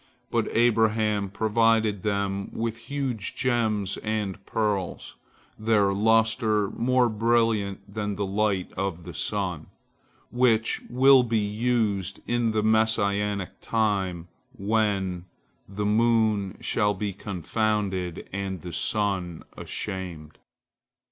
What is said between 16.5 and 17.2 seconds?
shall be